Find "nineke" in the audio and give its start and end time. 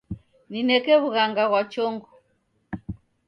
0.51-0.93